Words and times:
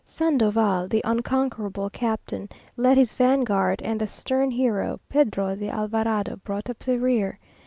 Sandoval, 0.03 0.87
the 0.87 1.03
unconquerable 1.05 1.91
captain, 1.91 2.49
led 2.75 2.97
his 2.97 3.13
vanguard; 3.13 3.83
and 3.83 4.01
the 4.01 4.07
stern 4.07 4.49
hero, 4.49 4.99
Pedro 5.09 5.55
de 5.55 5.69
Alvarado, 5.69 6.37
brought 6.37 6.71
up 6.71 6.79
the 6.79 6.97
rear. 6.97 7.37